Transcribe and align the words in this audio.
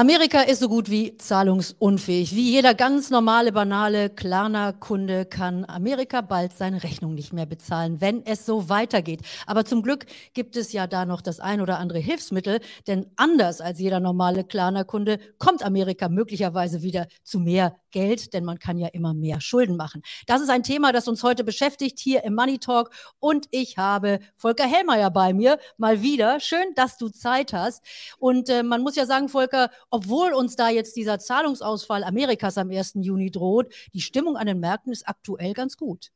Amerika 0.00 0.40
ist 0.40 0.60
so 0.60 0.70
gut 0.70 0.88
wie 0.88 1.18
zahlungsunfähig. 1.18 2.34
Wie 2.34 2.52
jeder 2.52 2.72
ganz 2.72 3.10
normale, 3.10 3.52
banale 3.52 4.08
Klarna-Kunde 4.08 5.26
kann 5.26 5.66
Amerika 5.66 6.22
bald 6.22 6.56
seine 6.56 6.82
Rechnung 6.82 7.12
nicht 7.12 7.34
mehr 7.34 7.44
bezahlen, 7.44 8.00
wenn 8.00 8.24
es 8.24 8.46
so 8.46 8.70
weitergeht. 8.70 9.20
Aber 9.46 9.66
zum 9.66 9.82
Glück 9.82 10.06
gibt 10.32 10.56
es 10.56 10.72
ja 10.72 10.86
da 10.86 11.04
noch 11.04 11.20
das 11.20 11.38
ein 11.38 11.60
oder 11.60 11.78
andere 11.78 11.98
Hilfsmittel, 11.98 12.60
denn 12.86 13.08
anders 13.16 13.60
als 13.60 13.78
jeder 13.78 14.00
normale 14.00 14.42
Klarna-Kunde 14.42 15.20
kommt 15.36 15.62
Amerika 15.62 16.08
möglicherweise 16.08 16.80
wieder 16.80 17.06
zu 17.22 17.38
mehr 17.38 17.76
Geld, 17.90 18.32
denn 18.32 18.44
man 18.44 18.58
kann 18.58 18.78
ja 18.78 18.88
immer 18.88 19.14
mehr 19.14 19.40
Schulden 19.40 19.76
machen. 19.76 20.02
Das 20.26 20.40
ist 20.40 20.48
ein 20.48 20.62
Thema, 20.62 20.92
das 20.92 21.08
uns 21.08 21.22
heute 21.22 21.44
beschäftigt 21.44 21.98
hier 21.98 22.24
im 22.24 22.34
Money 22.34 22.58
Talk 22.58 22.90
und 23.18 23.46
ich 23.50 23.76
habe 23.76 24.20
Volker 24.36 24.64
Hellmeier 24.64 25.10
bei 25.10 25.34
mir, 25.34 25.58
mal 25.76 26.02
wieder. 26.02 26.40
Schön, 26.40 26.74
dass 26.74 26.96
du 26.96 27.08
Zeit 27.08 27.52
hast. 27.52 27.84
Und 28.18 28.48
äh, 28.48 28.62
man 28.62 28.82
muss 28.82 28.96
ja 28.96 29.06
sagen, 29.06 29.28
Volker, 29.28 29.70
obwohl 29.90 30.32
uns 30.32 30.56
da 30.56 30.70
jetzt 30.70 30.96
dieser 30.96 31.18
Zahlungsausfall 31.18 32.04
Amerikas 32.04 32.58
am 32.58 32.70
1. 32.70 32.94
Juni 33.00 33.30
droht, 33.30 33.72
die 33.92 34.00
Stimmung 34.00 34.36
an 34.36 34.46
den 34.46 34.60
Märkten 34.60 34.92
ist 34.92 35.08
aktuell 35.08 35.52
ganz 35.52 35.76
gut. 35.76 36.10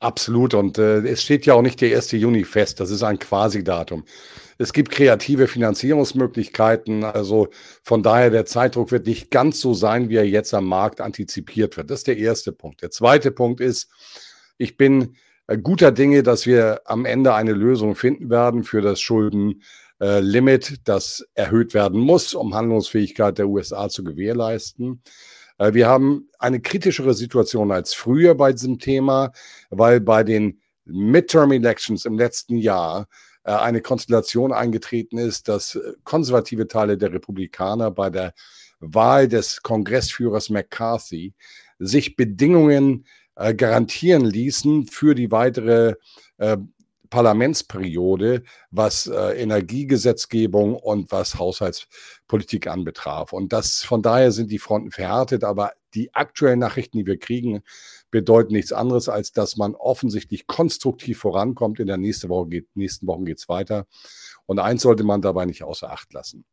Absolut. 0.00 0.54
Und 0.54 0.78
äh, 0.78 0.98
es 1.06 1.22
steht 1.22 1.46
ja 1.46 1.54
auch 1.54 1.62
nicht 1.62 1.80
der 1.80 1.94
1. 1.96 2.12
Juni 2.12 2.44
fest. 2.44 2.80
Das 2.80 2.90
ist 2.90 3.02
ein 3.02 3.18
Quasi-Datum. 3.18 4.04
Es 4.56 4.72
gibt 4.72 4.90
kreative 4.90 5.46
Finanzierungsmöglichkeiten. 5.46 7.04
Also 7.04 7.48
von 7.82 8.02
daher, 8.02 8.30
der 8.30 8.46
Zeitdruck 8.46 8.90
wird 8.90 9.06
nicht 9.06 9.30
ganz 9.30 9.60
so 9.60 9.74
sein, 9.74 10.08
wie 10.08 10.16
er 10.16 10.26
jetzt 10.26 10.54
am 10.54 10.64
Markt 10.64 11.00
antizipiert 11.00 11.76
wird. 11.76 11.90
Das 11.90 12.00
ist 12.00 12.06
der 12.06 12.18
erste 12.18 12.52
Punkt. 12.52 12.82
Der 12.82 12.90
zweite 12.90 13.30
Punkt 13.30 13.60
ist, 13.60 13.88
ich 14.56 14.76
bin 14.76 15.16
äh, 15.46 15.58
guter 15.58 15.92
Dinge, 15.92 16.22
dass 16.22 16.46
wir 16.46 16.82
am 16.84 17.04
Ende 17.04 17.34
eine 17.34 17.52
Lösung 17.52 17.94
finden 17.94 18.30
werden 18.30 18.64
für 18.64 18.80
das 18.80 19.00
Schulden 19.00 19.62
äh, 20.00 20.20
Limit, 20.20 20.80
das 20.84 21.26
erhöht 21.34 21.74
werden 21.74 22.00
muss, 22.00 22.34
um 22.34 22.54
Handlungsfähigkeit 22.54 23.38
der 23.38 23.48
USA 23.48 23.88
zu 23.88 24.04
gewährleisten. 24.04 25.02
Äh, 25.58 25.74
wir 25.74 25.88
haben 25.88 26.28
eine 26.38 26.60
kritischere 26.60 27.14
Situation 27.14 27.72
als 27.72 27.94
früher 27.94 28.34
bei 28.34 28.52
diesem 28.52 28.78
Thema, 28.78 29.32
weil 29.70 30.00
bei 30.00 30.24
den 30.24 30.60
Midterm 30.84 31.52
Elections 31.52 32.04
im 32.04 32.18
letzten 32.18 32.56
Jahr 32.56 33.08
äh, 33.44 33.52
eine 33.52 33.80
Konstellation 33.80 34.52
eingetreten 34.52 35.18
ist, 35.18 35.48
dass 35.48 35.74
äh, 35.74 35.92
konservative 36.04 36.68
Teile 36.68 36.96
der 36.96 37.12
Republikaner 37.12 37.90
bei 37.90 38.10
der 38.10 38.34
Wahl 38.80 39.28
des 39.28 39.62
Kongressführers 39.62 40.50
McCarthy 40.50 41.34
sich 41.78 42.16
Bedingungen 42.16 43.06
äh, 43.36 43.54
garantieren 43.54 44.24
ließen 44.24 44.86
für 44.86 45.14
die 45.14 45.30
weitere 45.30 45.94
äh, 46.38 46.56
Parlamentsperiode, 47.10 48.42
was 48.70 49.06
äh, 49.06 49.40
Energiegesetzgebung 49.40 50.76
und 50.76 51.10
was 51.10 51.38
Haushaltspolitik 51.38 52.66
anbetraf. 52.66 53.32
Und 53.32 53.52
das 53.52 53.82
von 53.84 54.02
daher 54.02 54.32
sind 54.32 54.50
die 54.50 54.58
Fronten 54.58 54.90
verhärtet, 54.90 55.44
aber 55.44 55.72
die 55.94 56.14
aktuellen 56.14 56.58
Nachrichten, 56.58 56.98
die 56.98 57.06
wir 57.06 57.18
kriegen, 57.18 57.62
bedeuten 58.10 58.52
nichts 58.52 58.72
anderes, 58.72 59.08
als 59.08 59.32
dass 59.32 59.56
man 59.56 59.74
offensichtlich 59.74 60.46
konstruktiv 60.46 61.18
vorankommt. 61.18 61.80
In 61.80 61.86
der 61.86 61.96
nächsten 61.96 62.28
Woche 62.28 62.48
geht, 62.48 62.68
nächsten 62.74 63.06
Wochen 63.06 63.24
geht 63.24 63.38
es 63.38 63.48
weiter. 63.48 63.86
Und 64.46 64.58
eins 64.58 64.82
sollte 64.82 65.04
man 65.04 65.22
dabei 65.22 65.44
nicht 65.46 65.62
außer 65.62 65.90
Acht 65.90 66.12
lassen. 66.12 66.44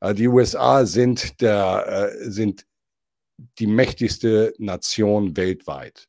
Äh, 0.00 0.14
die 0.14 0.28
USA 0.28 0.86
sind, 0.86 1.40
der, 1.40 2.12
äh, 2.12 2.30
sind 2.30 2.66
die 3.58 3.66
mächtigste 3.66 4.54
Nation 4.58 5.36
weltweit. 5.36 6.08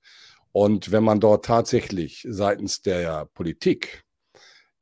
Und 0.55 0.93
wenn 0.93 1.03
man 1.03 1.19
dort 1.19 1.43
tatsächlich 1.43 2.25
seitens 2.29 2.81
der 2.81 3.25
Politik 3.25 4.05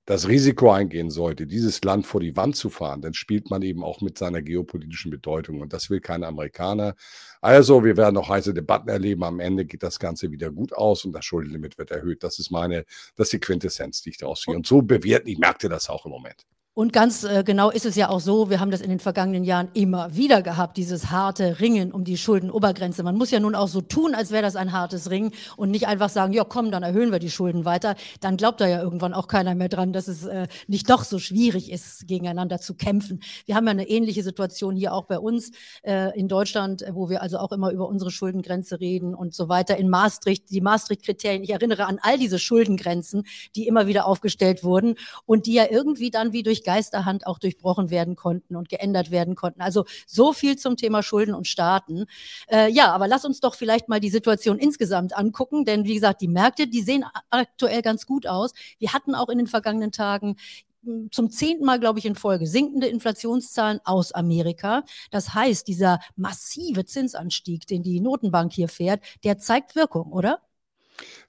das 0.05 0.27
Risiko 0.27 0.71
eingehen 0.71 1.09
sollte, 1.09 1.47
dieses 1.47 1.83
Land 1.83 2.05
vor 2.05 2.21
die 2.21 2.35
Wand 2.35 2.55
zu 2.55 2.69
fahren, 2.69 3.01
dann 3.01 3.15
spielt 3.15 3.49
man 3.49 3.63
eben 3.63 3.83
auch 3.83 3.99
mit 3.99 4.19
seiner 4.19 4.43
geopolitischen 4.43 5.09
Bedeutung. 5.09 5.61
Und 5.61 5.73
das 5.73 5.89
will 5.89 5.99
kein 5.99 6.23
Amerikaner. 6.23 6.93
Also, 7.41 7.83
wir 7.83 7.97
werden 7.97 8.13
noch 8.13 8.29
heiße 8.29 8.53
Debatten 8.53 8.87
erleben. 8.87 9.23
Am 9.23 9.39
Ende 9.39 9.65
geht 9.65 9.81
das 9.81 9.97
Ganze 9.97 10.29
wieder 10.29 10.51
gut 10.51 10.73
aus 10.73 11.05
und 11.05 11.11
das 11.11 11.25
Schuldenlimit 11.25 11.79
wird 11.79 11.89
erhöht. 11.89 12.21
Das 12.21 12.37
ist 12.37 12.51
meine, 12.51 12.85
das 13.15 13.29
ist 13.29 13.33
die 13.33 13.39
Quintessenz, 13.39 14.03
die 14.03 14.11
ich 14.11 14.17
daraus 14.17 14.43
sehe. 14.43 14.55
Und 14.55 14.67
so 14.67 14.83
bewerten 14.83 15.25
die 15.25 15.37
Märkte 15.37 15.69
das 15.69 15.89
auch 15.89 16.05
im 16.05 16.11
Moment. 16.11 16.45
Und 16.75 16.91
ganz 16.91 17.23
äh, 17.23 17.43
genau 17.45 17.69
ist 17.69 17.85
es 17.85 17.95
ja 17.95 18.09
auch 18.09 18.19
so, 18.19 18.49
wir 18.49 18.59
haben 18.59 18.71
das 18.71 18.81
in 18.81 18.89
den 18.89 18.97
vergangenen 18.97 19.43
Jahren 19.43 19.69
immer 19.75 20.15
wieder 20.15 20.41
gehabt, 20.41 20.75
dieses 20.75 21.11
harte 21.11 21.59
Ringen 21.59 21.91
um 21.91 22.03
die 22.03 22.17
Schuldenobergrenze. 22.17 23.03
Man 23.03 23.15
muss 23.15 23.29
ja 23.29 23.39
nun 23.39 23.53
auch 23.53 23.67
so 23.67 23.81
tun, 23.81 24.15
als 24.15 24.31
wäre 24.31 24.41
das 24.41 24.55
ein 24.55 24.71
hartes 24.71 25.11
Ringen 25.11 25.33
und 25.55 25.69
nicht 25.69 25.85
einfach 25.85 26.09
sagen, 26.09 26.33
ja 26.33 26.43
komm, 26.43 26.71
dann 26.71 26.81
erhöhen 26.81 27.11
wir 27.11 27.19
die 27.19 27.29
Schulden 27.29 27.63
weiter. 27.63 27.93
Dann 28.21 28.37
glaubt 28.37 28.59
da 28.59 28.65
ja 28.65 28.81
irgendwann 28.81 29.13
auch 29.13 29.27
keiner 29.27 29.53
mehr 29.53 29.69
dran, 29.69 29.93
dass 29.93 30.07
es 30.07 30.25
äh, 30.25 30.47
nicht 30.65 30.89
doch 30.89 31.03
so 31.03 31.19
schwierig 31.19 31.71
ist, 31.71 32.07
gegeneinander 32.07 32.59
zu 32.59 32.73
kämpfen. 32.73 33.21
Wir 33.45 33.53
haben 33.53 33.65
ja 33.65 33.71
eine 33.71 33.87
ähnliche 33.87 34.23
Situation 34.23 34.75
hier 34.75 34.95
auch 34.95 35.05
bei 35.05 35.19
uns 35.19 35.51
äh, 35.83 36.17
in 36.19 36.27
Deutschland, 36.27 36.83
wo 36.91 37.07
wir 37.07 37.21
also 37.21 37.37
auch 37.37 37.51
immer 37.51 37.69
über 37.69 37.87
unsere 37.87 38.09
Schuldengrenze 38.09 38.79
reden 38.79 39.13
und 39.13 39.35
so 39.35 39.47
weiter. 39.47 39.77
In 39.77 39.89
Maastricht, 39.89 40.49
die 40.49 40.61
Maastricht-Kriterien, 40.61 41.43
ich 41.43 41.51
erinnere 41.51 41.85
an 41.85 41.99
all 42.01 42.17
diese 42.17 42.39
Schuldengrenzen, 42.39 43.25
die 43.55 43.67
immer 43.67 43.85
wieder 43.85 44.07
aufgestellt 44.07 44.63
wurden 44.63 44.95
und 45.27 45.45
die 45.45 45.53
ja 45.53 45.65
irgendwie 45.69 46.09
dann 46.09 46.33
wie 46.33 46.41
durch 46.41 46.62
Geisterhand 46.63 47.27
auch 47.27 47.39
durchbrochen 47.39 47.89
werden 47.89 48.15
konnten 48.15 48.55
und 48.55 48.69
geändert 48.69 49.11
werden 49.11 49.35
konnten. 49.35 49.61
Also 49.61 49.85
so 50.07 50.33
viel 50.33 50.57
zum 50.57 50.77
Thema 50.77 51.03
Schulden 51.03 51.35
und 51.35 51.47
Staaten. 51.47 52.05
Äh, 52.47 52.71
ja, 52.71 52.91
aber 52.91 53.07
lass 53.07 53.25
uns 53.25 53.39
doch 53.39 53.55
vielleicht 53.55 53.89
mal 53.89 53.99
die 53.99 54.09
Situation 54.09 54.59
insgesamt 54.59 55.15
angucken, 55.15 55.65
denn 55.65 55.85
wie 55.85 55.95
gesagt, 55.95 56.21
die 56.21 56.27
Märkte, 56.27 56.67
die 56.67 56.81
sehen 56.81 57.05
aktuell 57.29 57.81
ganz 57.81 58.05
gut 58.05 58.27
aus. 58.27 58.53
Wir 58.79 58.93
hatten 58.93 59.15
auch 59.15 59.29
in 59.29 59.37
den 59.37 59.47
vergangenen 59.47 59.91
Tagen 59.91 60.35
hm, 60.83 61.09
zum 61.11 61.29
zehnten 61.29 61.65
Mal, 61.65 61.79
glaube 61.79 61.99
ich, 61.99 62.05
in 62.05 62.15
Folge 62.15 62.47
sinkende 62.47 62.87
Inflationszahlen 62.87 63.79
aus 63.85 64.11
Amerika. 64.11 64.83
Das 65.11 65.33
heißt, 65.33 65.67
dieser 65.67 65.99
massive 66.15 66.85
Zinsanstieg, 66.85 67.67
den 67.67 67.83
die 67.83 67.99
Notenbank 68.01 68.53
hier 68.53 68.69
fährt, 68.69 69.01
der 69.23 69.37
zeigt 69.37 69.75
Wirkung, 69.75 70.11
oder? 70.11 70.39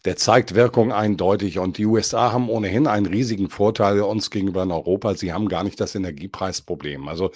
Der 0.05 0.17
zeigt 0.17 0.55
Wirkung 0.55 0.93
eindeutig 0.93 1.59
und 1.59 1.79
die 1.79 1.87
USA 1.87 2.31
haben 2.31 2.51
ohnehin 2.51 2.87
einen 2.87 3.07
riesigen 3.07 3.49
Vorteil 3.49 4.03
uns 4.03 4.31
gegenüber 4.31 4.63
in 4.63 4.71
Europa. 4.71 5.15
Sie 5.15 5.33
haben 5.33 5.49
gar 5.49 5.65
nicht 5.65 5.81
das 5.81 5.95
Energiepreisproblem. 5.95 7.09
Also 7.09 7.31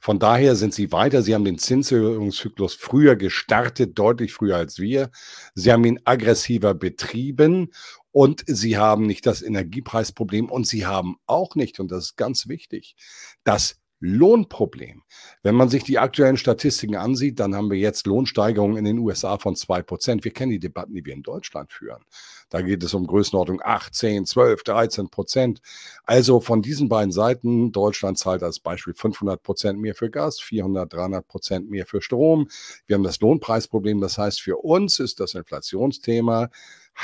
von 0.00 0.18
daher 0.18 0.54
sind 0.54 0.74
sie 0.74 0.92
weiter. 0.92 1.22
Sie 1.22 1.34
haben 1.34 1.46
den 1.46 1.58
Zinserhöhungszyklus 1.58 2.74
früher 2.74 3.16
gestartet, 3.16 3.98
deutlich 3.98 4.34
früher 4.34 4.56
als 4.56 4.78
wir. 4.78 5.10
Sie 5.54 5.72
haben 5.72 5.84
ihn 5.84 6.00
aggressiver 6.04 6.74
betrieben 6.74 7.70
und 8.12 8.42
sie 8.46 8.76
haben 8.76 9.06
nicht 9.06 9.24
das 9.24 9.40
Energiepreisproblem 9.40 10.50
und 10.50 10.66
sie 10.66 10.84
haben 10.84 11.16
auch 11.26 11.54
nicht, 11.54 11.80
und 11.80 11.90
das 11.90 12.04
ist 12.04 12.16
ganz 12.16 12.48
wichtig, 12.48 12.96
das 13.44 13.76
Lohnproblem. 14.00 15.02
Wenn 15.42 15.54
man 15.54 15.68
sich 15.68 15.84
die 15.84 15.98
aktuellen 15.98 16.38
Statistiken 16.38 16.96
ansieht, 16.96 17.38
dann 17.38 17.54
haben 17.54 17.70
wir 17.70 17.78
jetzt 17.78 18.06
Lohnsteigerungen 18.06 18.78
in 18.78 18.84
den 18.86 18.98
USA 18.98 19.38
von 19.38 19.56
zwei 19.56 19.82
Prozent. 19.82 20.24
Wir 20.24 20.32
kennen 20.32 20.50
die 20.50 20.58
Debatten, 20.58 20.94
die 20.94 21.04
wir 21.04 21.12
in 21.12 21.22
Deutschland 21.22 21.70
führen. 21.70 22.02
Da 22.48 22.62
geht 22.62 22.82
es 22.82 22.94
um 22.94 23.06
Größenordnung 23.06 23.60
8, 23.62 23.94
10, 23.94 24.26
12, 24.26 24.62
13 24.64 25.10
Prozent. 25.10 25.60
Also 26.04 26.40
von 26.40 26.62
diesen 26.62 26.88
beiden 26.88 27.12
Seiten, 27.12 27.72
Deutschland 27.72 28.18
zahlt 28.18 28.42
als 28.42 28.58
Beispiel 28.58 28.94
500 28.94 29.42
Prozent 29.42 29.78
mehr 29.78 29.94
für 29.94 30.10
Gas, 30.10 30.40
400, 30.40 30.92
300 30.92 31.28
Prozent 31.28 31.70
mehr 31.70 31.86
für 31.86 32.00
Strom. 32.00 32.48
Wir 32.86 32.94
haben 32.94 33.04
das 33.04 33.20
Lohnpreisproblem. 33.20 34.00
Das 34.00 34.16
heißt, 34.16 34.40
für 34.40 34.56
uns 34.56 34.98
ist 34.98 35.20
das 35.20 35.34
Inflationsthema 35.34 36.48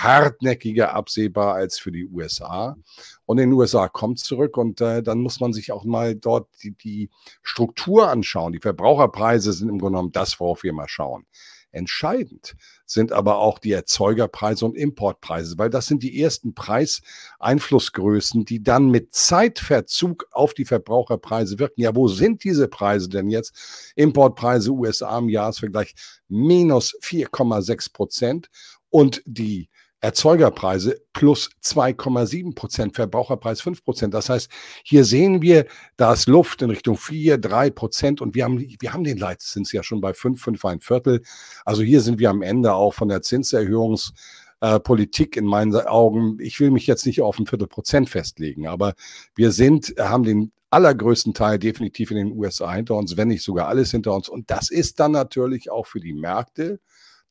hartnäckiger 0.03 0.95
absehbar 0.95 1.55
als 1.55 1.79
für 1.79 1.91
die 1.91 2.07
USA. 2.07 2.77
Und 3.25 3.39
in 3.39 3.51
den 3.51 3.59
USA 3.59 3.89
kommt 3.89 4.19
zurück 4.19 4.57
und 4.57 4.81
äh, 4.81 5.03
dann 5.03 5.21
muss 5.21 5.41
man 5.41 5.53
sich 5.53 5.73
auch 5.73 5.85
mal 5.85 6.15
dort 6.15 6.49
die, 6.63 6.73
die 6.73 7.11
Struktur 7.43 8.11
anschauen. 8.11 8.53
Die 8.53 8.61
Verbraucherpreise 8.61 9.53
sind 9.53 9.69
im 9.69 9.79
Grunde 9.79 9.97
genommen 9.97 10.13
das, 10.13 10.39
worauf 10.39 10.63
wir 10.63 10.73
mal 10.73 10.89
schauen. 10.89 11.27
Entscheidend 11.73 12.57
sind 12.87 13.13
aber 13.13 13.39
auch 13.39 13.59
die 13.59 13.73
Erzeugerpreise 13.73 14.65
und 14.65 14.77
Importpreise, 14.77 15.59
weil 15.59 15.69
das 15.69 15.87
sind 15.87 16.03
die 16.03 16.23
ersten 16.23 16.55
Preiseinflussgrößen, 16.55 18.47
die 18.47 18.63
dann 18.63 18.91
mit 18.91 19.13
Zeitverzug 19.13 20.27
auf 20.31 20.55
die 20.55 20.65
Verbraucherpreise 20.65 21.59
wirken. 21.59 21.83
Ja, 21.83 21.95
wo 21.95 22.09
sind 22.09 22.45
diese 22.45 22.69
Preise 22.69 23.11
denn 23.11 23.29
jetzt? 23.29 23.93
Importpreise 23.95 24.71
USA 24.71 25.19
im 25.19 25.29
Jahresvergleich 25.29 25.95
minus 26.29 26.95
4,6 27.03 27.93
Prozent 27.93 28.49
und 28.89 29.23
die 29.27 29.69
Erzeugerpreise 30.01 31.01
plus 31.13 31.51
2,7 31.63 32.55
Prozent, 32.55 32.95
Verbraucherpreis 32.95 33.61
5 33.63 33.83
Prozent. 33.83 34.15
Das 34.15 34.29
heißt, 34.29 34.51
hier 34.85 35.05
sehen 35.05 35.43
wir, 35.43 35.67
da 35.97 36.13
ist 36.13 36.29
Luft 36.29 36.63
in 36.63 36.71
Richtung 36.71 36.97
4, 36.97 37.39
3 37.39 37.71
Prozent 37.71 38.21
und 38.21 38.35
wir 38.35 38.45
haben, 38.45 38.59
wir 38.59 38.93
haben 38.93 39.05
den 39.05 39.17
Leitzins 39.17 39.73
ja 39.73 39.83
schon 39.83 40.01
bei 40.01 40.13
5, 40.13 40.41
5, 40.41 40.65
ein 40.67 40.81
Viertel. 40.81 41.23
Also 41.65 41.83
hier 41.83 42.03
sind 42.03 42.19
wir 42.19 42.31
am 42.31 42.43
Ende 42.43 42.75
auch 42.75 42.93
von 42.93 43.09
der 43.09 43.23
Zinserhöhungspolitik 43.23 45.37
in 45.37 45.47
meinen 45.47 45.75
Augen. 45.75 46.37
Ich 46.41 46.61
will 46.61 46.71
mich 46.71 46.87
jetzt 46.87 47.07
nicht 47.07 47.23
auf 47.23 47.39
ein 47.39 47.47
Viertel 47.47 47.67
Prozent 47.67 48.11
festlegen, 48.11 48.67
aber 48.67 48.95
wir 49.35 49.51
sind, 49.51 49.95
haben 49.99 50.25
den 50.25 50.53
allergrößten 50.71 51.33
Teil 51.33 51.59
definitiv 51.59 52.11
in 52.11 52.19
den 52.19 52.33
USA 52.33 52.75
hinter 52.75 52.97
uns, 52.97 53.17
wenn 53.17 53.29
nicht 53.29 53.43
sogar 53.43 53.69
alles 53.69 53.93
hinter 53.93 54.15
uns. 54.15 54.29
Und 54.29 54.51
das 54.51 54.71
ist 54.71 55.01
dann 55.01 55.13
natürlich 55.13 55.71
auch 55.71 55.87
für 55.87 56.01
die 56.01 56.13
Märkte, 56.13 56.81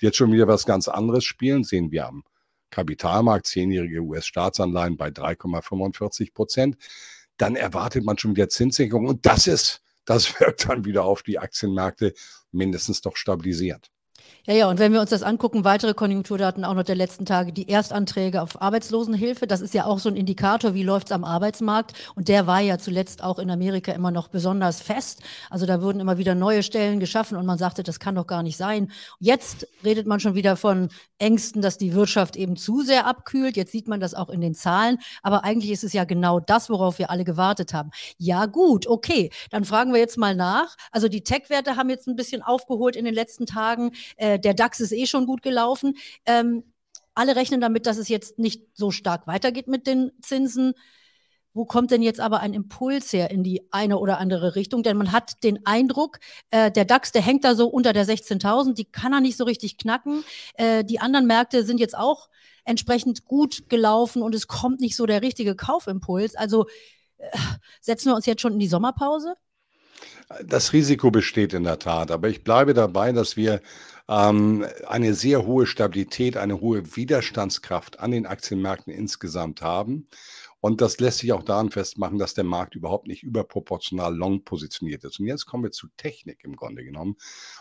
die 0.02 0.08
jetzt 0.08 0.18
schon 0.18 0.32
wieder 0.32 0.48
was 0.48 0.66
ganz 0.66 0.88
anderes 0.88 1.24
spielen, 1.24 1.64
sehen 1.64 1.92
wir 1.92 2.08
am 2.08 2.24
Kapitalmarkt, 2.76 3.48
zehnjährige 3.48 4.02
US-Staatsanleihen 4.02 4.98
bei 4.98 5.08
3,45 5.08 6.34
Prozent, 6.34 6.78
dann 7.38 7.56
erwartet 7.56 8.04
man 8.04 8.18
schon 8.18 8.36
wieder 8.36 8.50
Zinssenkung. 8.50 9.08
Und 9.08 9.26
das 9.26 9.48
ist 9.48 9.82
das 10.06 10.40
wirkt 10.40 10.70
dann 10.70 10.86
wieder 10.86 11.04
auf 11.04 11.24
die 11.24 11.40
Aktienmärkte 11.40 12.14
mindestens 12.52 13.02
doch 13.02 13.18
stabilisierend. 13.18 13.92
Ja, 14.48 14.54
ja, 14.54 14.70
und 14.70 14.78
wenn 14.78 14.94
wir 14.94 15.02
uns 15.02 15.10
das 15.10 15.24
angucken, 15.24 15.64
weitere 15.64 15.96
Konjunkturdaten 15.96 16.66
auch 16.66 16.76
noch 16.76 16.84
der 16.84 16.96
letzten 16.96 17.26
Tage, 17.26 17.52
die 17.52 17.68
Erstanträge 17.68 18.44
auf 18.44 18.62
Arbeitslosenhilfe, 18.62 19.48
das 19.48 19.60
ist 19.60 19.74
ja 19.74 19.86
auch 19.86 19.98
so 19.98 20.08
ein 20.08 20.16
Indikator, 20.16 20.76
wie 20.76 20.84
läuft 20.84 21.08
es 21.08 21.14
am 21.14 21.24
Arbeitsmarkt. 21.24 21.94
Und 22.14 22.28
der 22.28 22.46
war 22.46 22.60
ja 22.60 22.78
zuletzt 22.78 23.24
auch 23.24 23.40
in 23.40 23.50
Amerika 23.50 23.92
immer 23.92 24.12
noch 24.12 24.28
besonders 24.28 24.82
fest. 24.82 25.24
Also 25.50 25.66
da 25.66 25.82
wurden 25.82 26.00
immer 26.00 26.20
wieder 26.20 26.36
neue 26.36 26.62
Stellen 26.62 27.00
geschaffen 27.00 27.38
und 27.38 27.48
man 27.48 27.58
sagte, 27.58 27.82
das 27.82 28.00
kann 28.00 28.14
doch 28.14 28.28
gar 28.28 28.44
nicht 28.44 28.56
sein. 28.56 28.92
Jetzt 29.20 29.68
redet 29.84 30.06
man 30.06 30.20
schon 30.20 30.36
wieder 30.36 30.56
von 30.58 30.90
Ängsten, 31.18 31.64
dass 31.64 31.80
die 31.80 31.96
Wirtschaft 31.96 32.36
eben 32.36 32.56
zu 32.56 32.82
sehr 32.82 33.08
abkühlt. 33.08 33.58
Jetzt 33.58 33.72
sieht 33.72 33.88
man 33.88 34.00
das 34.00 34.14
auch 34.14 34.30
in 34.30 34.42
den 34.42 34.54
Zahlen. 34.54 35.00
Aber 35.24 35.44
eigentlich 35.44 35.72
ist 35.72 35.84
es 35.84 35.94
ja 35.94 36.04
genau 36.04 36.40
das, 36.40 36.70
worauf 36.70 37.00
wir 37.00 37.10
alle 37.10 37.24
gewartet 37.24 37.74
haben. 37.74 37.90
Ja, 38.20 38.46
gut, 38.46 38.86
okay. 38.86 39.32
Dann 39.50 39.66
fragen 39.66 39.92
wir 39.92 40.00
jetzt 40.00 40.20
mal 40.20 40.36
nach. 40.36 40.76
Also 40.92 41.08
die 41.08 41.24
Tech-Werte 41.24 41.78
haben 41.78 41.90
jetzt 41.90 42.08
ein 42.08 42.16
bisschen 42.16 42.44
aufgeholt 42.44 42.96
in 42.96 43.06
den 43.06 43.16
letzten 43.16 43.48
Tagen. 43.48 43.92
Äh, 44.16 44.40
der 44.40 44.54
DAX 44.54 44.80
ist 44.80 44.92
eh 44.92 45.06
schon 45.06 45.26
gut 45.26 45.42
gelaufen. 45.42 45.98
Ähm, 46.26 46.64
alle 47.14 47.36
rechnen 47.36 47.62
damit, 47.62 47.88
dass 47.88 47.98
es 47.98 48.10
jetzt 48.10 48.38
nicht 48.40 48.64
so 48.74 48.92
stark 48.92 49.26
weitergeht 49.28 49.68
mit 49.68 49.88
den 49.88 50.12
Zinsen. 50.22 50.74
Wo 51.54 51.64
kommt 51.64 51.92
denn 51.92 52.02
jetzt 52.02 52.20
aber 52.20 52.42
ein 52.42 52.54
Impuls 52.54 53.14
her 53.14 53.32
in 53.32 53.42
die 53.42 53.66
eine 53.72 53.98
oder 53.98 54.18
andere 54.18 54.56
Richtung? 54.56 54.84
Denn 54.84 54.98
man 54.98 55.14
hat 55.14 55.42
den 55.42 55.66
Eindruck, 55.66 56.20
äh, 56.52 56.70
der 56.70 56.84
DAX, 56.84 57.14
der 57.14 57.22
hängt 57.22 57.46
da 57.46 57.56
so 57.56 57.68
unter 57.68 57.94
der 57.94 58.06
16.000, 58.06 58.74
die 58.74 58.84
kann 58.84 59.14
er 59.14 59.22
nicht 59.22 59.38
so 59.38 59.46
richtig 59.46 59.78
knacken. 59.78 60.26
Äh, 60.56 60.84
die 60.84 61.00
anderen 61.00 61.28
Märkte 61.28 61.64
sind 61.64 61.80
jetzt 61.80 61.98
auch 61.98 62.28
entsprechend 62.66 63.24
gut 63.24 63.70
gelaufen 63.70 64.22
und 64.22 64.36
es 64.36 64.48
kommt 64.48 64.82
nicht 64.82 64.98
so 64.98 65.06
der 65.06 65.22
richtige 65.22 65.56
Kaufimpuls. 65.56 66.36
Also 66.36 66.68
äh, 67.18 67.30
setzen 67.80 68.10
wir 68.10 68.16
uns 68.16 68.26
jetzt 68.26 68.42
schon 68.42 68.54
in 68.54 68.60
die 68.60 68.68
Sommerpause? 68.68 69.36
Das 70.44 70.74
Risiko 70.74 71.10
besteht 71.10 71.54
in 71.54 71.64
der 71.64 71.80
Tat, 71.80 72.12
aber 72.12 72.28
ich 72.28 72.44
bleibe 72.44 72.74
dabei, 72.74 73.14
dass 73.14 73.38
wir 73.38 73.62
ähm, 74.08 74.66
eine 74.88 75.14
sehr 75.14 75.46
hohe 75.46 75.66
Stabilität, 75.66 76.38
eine 76.38 76.62
hohe 76.62 76.96
Widerstandskraft 76.96 78.00
an 78.00 78.12
den 78.12 78.26
Aktienmärkten 78.26 78.94
insgesamt 78.94 79.62
haben. 79.62 80.08
Und 80.66 80.82
das 80.82 81.00
lässt 81.00 81.20
sich 81.20 81.32
auch 81.32 81.44
daran 81.44 81.70
festmachen, 81.70 82.18
dass 82.18 82.34
der 82.34 82.44
Markt 82.44 82.74
überhaupt 82.74 83.06
nicht 83.06 83.22
überproportional 83.22 84.16
long 84.16 84.44
positioniert 84.44 85.04
ist. 85.04 85.20
Und 85.20 85.28
jetzt 85.28 85.46
kommen 85.46 85.64
wir 85.64 85.72
zu 85.72 85.90
Technik 85.96 86.44
im 86.44 86.56
Grunde 86.56 86.84
genommen. 86.84 87.18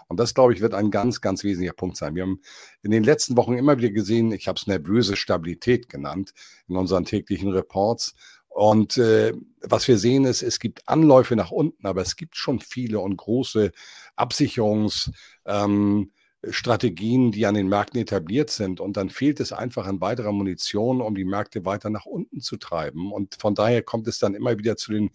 Und 0.09 0.19
das, 0.19 0.33
glaube 0.33 0.55
ich, 0.55 0.63
wird 0.63 0.73
ein 0.73 0.91
ganz, 0.91 1.21
ganz 1.21 1.45
wesentlicher 1.45 1.75
Punkt 1.75 1.99
sein. 1.99 2.15
Wir 2.15 2.23
haben 2.23 2.41
in 2.83 2.93
den 2.93 3.05
letzten 3.05 3.37
Wochen 3.37 3.59
immer 3.59 3.77
wieder 3.77 3.91
gesehen, 3.91 4.33
ich 4.33 4.49
habe 4.49 4.59
es 4.59 4.67
nervöse 4.67 5.17
Stabilität 5.17 5.91
genannt 5.91 6.33
in 6.67 6.79
unseren 6.79 7.05
täglichen 7.05 7.53
Reports. 7.53 8.15
Und 8.49 8.97
äh, 8.97 9.35
was 9.61 9.87
wir 9.87 9.99
sehen 9.99 10.25
ist, 10.25 10.43
es 10.43 10.59
gibt 10.59 10.89
Anläufe 10.89 11.37
nach 11.37 11.51
unten, 11.51 11.87
aber 11.87 12.01
es 12.01 12.17
gibt 12.17 12.37
schon 12.37 12.61
viele 12.61 13.01
und 13.01 13.19
große 13.19 13.73
Absicherungsstrategien, 14.17 15.15
ähm, 15.45 16.13
die 16.53 17.47
an 17.47 17.55
den 17.55 17.69
Märkten 17.69 18.01
etabliert 18.01 18.51
sind. 18.51 18.81
Und 18.81 18.97
dann 18.97 19.11
fehlt 19.11 19.41
es 19.41 19.53
einfach 19.53 19.87
an 19.87 20.01
weiterer 20.01 20.33
Munition, 20.33 21.01
um 21.01 21.15
die 21.15 21.25
Märkte 21.25 21.65
weiter 21.65 21.91
nach 21.91 22.07
unten 22.07 22.41
zu 22.41 22.57
treiben. 22.57 23.13
Und 23.13 23.37
von 23.37 23.55
daher 23.55 23.83
kommt 23.83 24.09
es 24.09 24.19
dann 24.19 24.35
immer 24.35 24.59
wieder 24.59 24.77
zu 24.77 24.93
den 24.93 25.11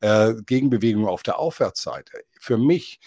äh, 0.00 0.34
Gegenbewegungen 0.46 1.08
auf 1.08 1.22
der 1.22 1.38
Aufwärtsseite. 1.38 2.12
Für 2.38 2.58
mich 2.58 3.00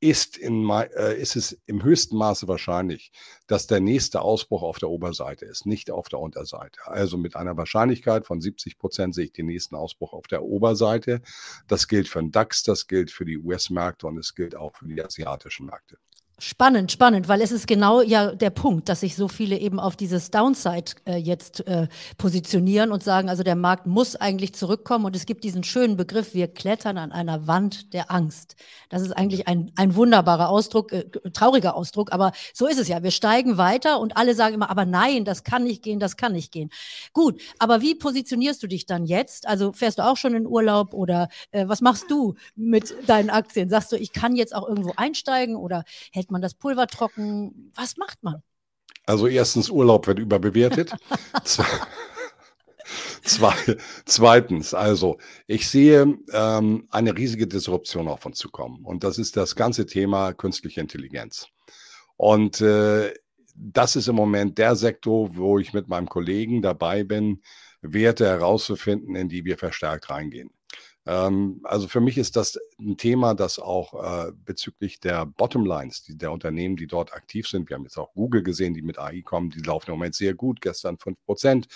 ist, 0.00 0.38
in, 0.38 0.68
äh, 0.70 1.20
ist 1.20 1.36
es 1.36 1.58
im 1.66 1.82
höchsten 1.82 2.16
Maße 2.16 2.48
wahrscheinlich, 2.48 3.12
dass 3.46 3.66
der 3.66 3.80
nächste 3.80 4.22
Ausbruch 4.22 4.62
auf 4.62 4.78
der 4.78 4.88
Oberseite 4.88 5.44
ist, 5.44 5.66
nicht 5.66 5.90
auf 5.90 6.08
der 6.08 6.18
Unterseite. 6.18 6.80
Also 6.86 7.18
mit 7.18 7.36
einer 7.36 7.56
Wahrscheinlichkeit 7.56 8.26
von 8.26 8.40
70 8.40 8.78
Prozent 8.78 9.14
sehe 9.14 9.26
ich 9.26 9.32
den 9.32 9.46
nächsten 9.46 9.76
Ausbruch 9.76 10.14
auf 10.14 10.26
der 10.26 10.42
Oberseite. 10.42 11.20
Das 11.68 11.86
gilt 11.86 12.08
für 12.08 12.20
den 12.20 12.32
DAX, 12.32 12.62
das 12.62 12.86
gilt 12.86 13.10
für 13.10 13.26
die 13.26 13.38
US-Märkte 13.38 14.06
und 14.06 14.16
es 14.16 14.34
gilt 14.34 14.56
auch 14.56 14.74
für 14.74 14.86
die 14.86 15.02
asiatischen 15.02 15.66
Märkte. 15.66 15.98
Spannend, 16.42 16.90
spannend, 16.90 17.28
weil 17.28 17.42
es 17.42 17.52
ist 17.52 17.66
genau 17.66 18.00
ja 18.00 18.34
der 18.34 18.48
Punkt, 18.48 18.88
dass 18.88 19.00
sich 19.00 19.14
so 19.14 19.28
viele 19.28 19.58
eben 19.58 19.78
auf 19.78 19.94
dieses 19.94 20.30
Downside 20.30 20.92
äh, 21.04 21.16
jetzt 21.16 21.66
äh, 21.66 21.86
positionieren 22.16 22.92
und 22.92 23.02
sagen, 23.02 23.28
also 23.28 23.42
der 23.42 23.56
Markt 23.56 23.86
muss 23.86 24.16
eigentlich 24.16 24.54
zurückkommen 24.54 25.04
und 25.04 25.14
es 25.14 25.26
gibt 25.26 25.44
diesen 25.44 25.64
schönen 25.64 25.98
Begriff, 25.98 26.32
wir 26.32 26.48
klettern 26.48 26.96
an 26.96 27.12
einer 27.12 27.46
Wand 27.46 27.92
der 27.92 28.10
Angst. 28.10 28.56
Das 28.88 29.02
ist 29.02 29.12
eigentlich 29.12 29.48
ein, 29.48 29.70
ein 29.76 29.94
wunderbarer 29.94 30.48
Ausdruck, 30.48 30.92
äh, 30.92 31.04
trauriger 31.34 31.76
Ausdruck, 31.76 32.10
aber 32.10 32.32
so 32.54 32.66
ist 32.66 32.78
es 32.78 32.88
ja. 32.88 33.02
Wir 33.02 33.10
steigen 33.10 33.58
weiter 33.58 34.00
und 34.00 34.16
alle 34.16 34.34
sagen 34.34 34.54
immer, 34.54 34.70
aber 34.70 34.86
nein, 34.86 35.26
das 35.26 35.44
kann 35.44 35.64
nicht 35.64 35.82
gehen, 35.82 36.00
das 36.00 36.16
kann 36.16 36.32
nicht 36.32 36.52
gehen. 36.52 36.70
Gut, 37.12 37.38
aber 37.58 37.82
wie 37.82 37.94
positionierst 37.94 38.62
du 38.62 38.66
dich 38.66 38.86
dann 38.86 39.04
jetzt? 39.04 39.46
Also 39.46 39.74
fährst 39.74 39.98
du 39.98 40.06
auch 40.06 40.16
schon 40.16 40.34
in 40.34 40.46
Urlaub 40.46 40.94
oder 40.94 41.28
äh, 41.50 41.68
was 41.68 41.82
machst 41.82 42.10
du 42.10 42.34
mit 42.56 42.94
deinen 43.06 43.28
Aktien? 43.28 43.68
Sagst 43.68 43.92
du, 43.92 43.96
ich 43.96 44.14
kann 44.14 44.36
jetzt 44.36 44.54
auch 44.54 44.66
irgendwo 44.66 44.94
einsteigen 44.96 45.54
oder 45.54 45.84
hält 46.12 46.29
man 46.30 46.42
das 46.42 46.54
Pulver 46.54 46.86
trocken? 46.86 47.72
Was 47.74 47.96
macht 47.96 48.22
man? 48.22 48.42
Also 49.06 49.26
erstens, 49.26 49.70
Urlaub 49.70 50.06
wird 50.06 50.18
überbewertet. 50.18 50.92
Zwei, 53.22 53.54
zweitens, 54.06 54.74
also 54.74 55.18
ich 55.46 55.68
sehe 55.68 56.18
ähm, 56.32 56.88
eine 56.90 57.16
riesige 57.16 57.46
Disruption 57.46 58.08
auf 58.08 58.26
uns 58.26 58.38
zu 58.38 58.50
kommen. 58.50 58.84
Und 58.84 59.04
das 59.04 59.18
ist 59.18 59.36
das 59.36 59.54
ganze 59.54 59.86
Thema 59.86 60.32
künstliche 60.32 60.80
Intelligenz. 60.80 61.46
Und 62.16 62.60
äh, 62.60 63.14
das 63.54 63.96
ist 63.96 64.08
im 64.08 64.16
Moment 64.16 64.58
der 64.58 64.74
Sektor, 64.74 65.36
wo 65.36 65.58
ich 65.58 65.72
mit 65.72 65.88
meinem 65.88 66.08
Kollegen 66.08 66.62
dabei 66.62 67.04
bin, 67.04 67.42
Werte 67.82 68.26
herauszufinden, 68.26 69.14
in 69.14 69.28
die 69.28 69.44
wir 69.44 69.58
verstärkt 69.58 70.10
reingehen. 70.10 70.50
Ähm, 71.06 71.60
also 71.64 71.88
für 71.88 72.00
mich 72.00 72.18
ist 72.18 72.36
das 72.36 72.58
ein 72.78 72.96
Thema, 72.96 73.34
das 73.34 73.58
auch 73.58 74.28
äh, 74.28 74.32
bezüglich 74.44 75.00
der 75.00 75.24
Bottomlines, 75.24 76.02
die, 76.02 76.16
der 76.16 76.30
Unternehmen, 76.30 76.76
die 76.76 76.86
dort 76.86 77.14
aktiv 77.14 77.48
sind, 77.48 77.68
wir 77.68 77.76
haben 77.76 77.84
jetzt 77.84 77.96
auch 77.96 78.12
Google 78.12 78.42
gesehen, 78.42 78.74
die 78.74 78.82
mit 78.82 78.98
AI 78.98 79.22
kommen, 79.22 79.50
die 79.50 79.60
laufen 79.60 79.90
im 79.90 79.96
Moment 79.96 80.14
sehr 80.14 80.34
gut, 80.34 80.60
gestern 80.60 80.96
5%, 80.96 81.66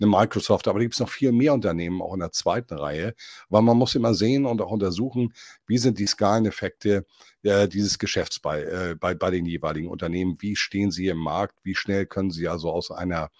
eine 0.00 0.10
Microsoft, 0.10 0.66
aber 0.66 0.80
da 0.80 0.84
gibt 0.84 0.94
es 0.94 1.00
noch 1.00 1.08
viel 1.08 1.30
mehr 1.30 1.54
Unternehmen, 1.54 2.02
auch 2.02 2.14
in 2.14 2.20
der 2.20 2.32
zweiten 2.32 2.74
Reihe, 2.74 3.14
weil 3.48 3.62
man 3.62 3.76
muss 3.76 3.94
immer 3.94 4.14
sehen 4.14 4.46
und 4.46 4.60
auch 4.60 4.72
untersuchen, 4.72 5.32
wie 5.66 5.78
sind 5.78 5.98
die 5.98 6.06
Skaleneffekte 6.06 7.06
äh, 7.42 7.68
dieses 7.68 7.98
Geschäfts 7.98 8.40
bei, 8.40 8.62
äh, 8.62 8.96
bei, 8.98 9.14
bei 9.14 9.30
den 9.30 9.46
jeweiligen 9.46 9.88
Unternehmen, 9.88 10.36
wie 10.40 10.56
stehen 10.56 10.90
sie 10.90 11.06
im 11.06 11.18
Markt, 11.18 11.56
wie 11.62 11.76
schnell 11.76 12.06
können 12.06 12.32
sie 12.32 12.48
also 12.48 12.70
aus 12.72 12.90
einer 12.90 13.30